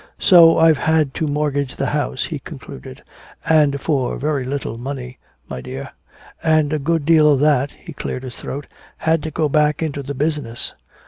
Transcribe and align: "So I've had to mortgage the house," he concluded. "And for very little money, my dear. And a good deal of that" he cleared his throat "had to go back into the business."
"So 0.17 0.57
I've 0.57 0.79
had 0.79 1.13
to 1.13 1.27
mortgage 1.27 1.75
the 1.75 1.85
house," 1.93 2.23
he 2.25 2.39
concluded. 2.39 3.03
"And 3.47 3.79
for 3.79 4.17
very 4.17 4.45
little 4.45 4.79
money, 4.79 5.19
my 5.47 5.61
dear. 5.61 5.91
And 6.41 6.73
a 6.73 6.79
good 6.79 7.05
deal 7.05 7.31
of 7.31 7.39
that" 7.41 7.69
he 7.85 7.93
cleared 7.93 8.23
his 8.23 8.35
throat 8.35 8.65
"had 8.97 9.21
to 9.21 9.29
go 9.29 9.47
back 9.47 9.83
into 9.83 10.01
the 10.01 10.15
business." 10.15 10.73